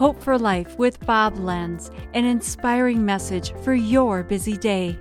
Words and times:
Hope 0.00 0.22
for 0.22 0.38
Life 0.38 0.78
with 0.78 0.98
Bob 1.04 1.36
Lenz, 1.36 1.90
an 2.14 2.24
inspiring 2.24 3.04
message 3.04 3.52
for 3.62 3.74
your 3.74 4.22
busy 4.22 4.56
day. 4.56 4.98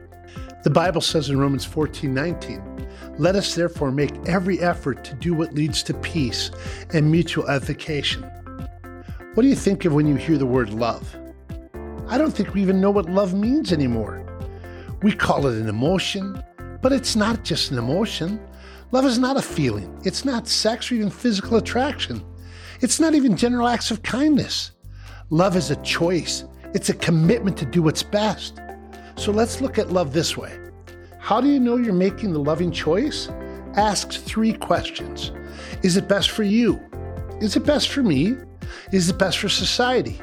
The 0.66 0.70
Bible 0.70 1.00
says 1.00 1.30
in 1.30 1.40
Romans 1.40 1.64
14 1.64 2.14
19, 2.14 2.86
let 3.18 3.38
us 3.38 3.56
therefore 3.56 3.92
make 3.94 4.12
every 4.28 4.60
effort 4.60 5.06
to 5.06 5.14
do 5.14 5.34
what 5.34 5.54
leads 5.54 5.84
to 5.84 5.94
peace 5.94 6.52
and 6.94 7.10
mutual 7.10 7.48
edification. 7.48 8.24
What 9.36 9.44
do 9.44 9.48
you 9.48 9.56
think 9.56 9.86
of 9.86 9.94
when 9.94 10.06
you 10.06 10.16
hear 10.16 10.38
the 10.38 10.46
word 10.46 10.72
love? 10.72 11.16
I 12.10 12.18
don't 12.18 12.32
think 12.32 12.54
we 12.54 12.62
even 12.62 12.82
know 12.82 12.92
what 12.92 13.10
love 13.10 13.34
means 13.34 13.72
anymore. 13.72 14.22
We 15.02 15.14
call 15.14 15.48
it 15.48 15.62
an 15.62 15.70
emotion, 15.70 16.44
but 16.82 16.92
it's 16.92 17.16
not 17.16 17.46
just 17.46 17.72
an 17.72 17.78
emotion. 17.78 18.38
Love 18.92 19.06
is 19.06 19.18
not 19.18 19.38
a 19.38 19.42
feeling, 19.42 19.98
it's 20.04 20.26
not 20.26 20.46
sex 20.46 20.92
or 20.92 20.96
even 20.96 21.10
physical 21.10 21.56
attraction, 21.56 22.22
it's 22.82 23.00
not 23.00 23.16
even 23.16 23.38
general 23.38 23.70
acts 23.70 23.92
of 23.92 24.04
kindness. 24.04 24.74
Love 25.32 25.56
is 25.56 25.70
a 25.70 25.76
choice, 25.84 26.44
it's 26.74 26.90
a 26.90 26.94
commitment 26.96 27.56
to 27.56 27.64
do 27.64 27.84
what's 27.84 28.02
best. 28.02 28.60
So 29.16 29.32
let's 29.32 29.62
look 29.62 29.78
at 29.78 29.92
love 29.92 30.12
this 30.12 30.36
way 30.36 30.58
How 31.20 31.40
do 31.40 31.48
you 31.48 31.60
know 31.60 31.76
you're 31.76 31.94
making 31.94 32.34
the 32.34 32.40
loving 32.40 32.72
choice? 32.72 33.30
Ask 33.76 34.12
three 34.12 34.54
questions 34.54 35.32
Is 35.84 35.98
it 35.98 36.08
best 36.08 36.32
for 36.32 36.42
you? 36.42 36.82
Is 37.42 37.56
it 37.56 37.64
best 37.64 37.90
for 37.90 38.02
me? 38.02 38.38
Is 38.92 39.08
it 39.08 39.20
best 39.20 39.38
for 39.38 39.50
society? 39.50 40.20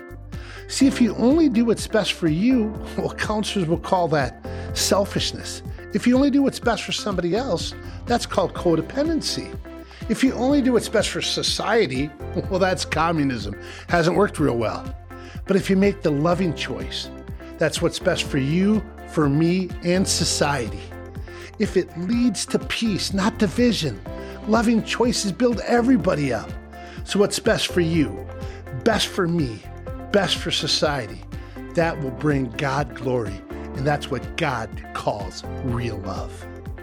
See, 0.67 0.89
if 0.89 1.01
you 1.01 1.15
only 1.15 1.49
do 1.49 1.67
what's 1.67 1.87
best 1.87 2.15
for 2.15 2.27
you, 2.27 2.75
well, 2.99 3.15
counselors 3.15 3.69
will 3.69 3.79
call 3.79 4.09
that 4.09 4.45
selfishness. 4.75 5.63
If 5.95 6.09
you 6.09 6.17
only 6.17 6.31
do 6.31 6.43
what's 6.43 6.59
best 6.59 6.83
for 6.83 6.91
somebody 6.91 7.37
else, 7.37 7.75
that's 8.07 8.27
called 8.27 8.55
codependency. 8.55 9.57
If 10.09 10.23
you 10.23 10.33
only 10.35 10.63
do 10.63 10.75
what's 10.75 10.89
best 10.89 11.11
for 11.11 11.21
society, 11.21 12.11
well, 12.51 12.61
that's 12.61 12.85
communism. 12.85 13.61
Hasn't 13.89 14.17
worked 14.17 14.39
real 14.39 14.57
well. 14.57 14.85
But 15.47 15.57
if 15.57 15.69
you 15.69 15.77
make 15.77 16.03
the 16.03 16.11
loving 16.11 16.55
choice, 16.55 17.11
that's 17.59 17.83
what's 17.83 17.99
best 17.99 18.25
for 18.25 18.39
you, 18.39 18.85
for 19.09 19.29
me, 19.29 19.69
and 19.83 20.07
society. 20.07 20.81
If 21.59 21.77
it 21.77 21.89
leads 21.99 22.47
to 22.47 22.59
peace, 22.59 23.13
not 23.13 23.39
division, 23.39 24.01
loving 24.47 24.85
choices 24.85 25.33
build 25.33 25.61
everybody 25.61 26.33
up. 26.33 26.51
So, 27.05 27.19
what's 27.19 27.39
best 27.39 27.69
for 27.69 27.81
you, 27.81 28.27
best 28.85 29.07
for 29.07 29.27
me, 29.27 29.63
best 30.13 30.37
for 30.37 30.51
society, 30.51 31.21
that 31.75 32.01
will 32.01 32.11
bring 32.11 32.51
God 32.53 32.95
glory. 32.95 33.41
And 33.77 33.87
that's 33.87 34.11
what 34.11 34.37
God 34.37 34.71
calls 34.95 35.45
real 35.65 35.99
love. 35.99 36.47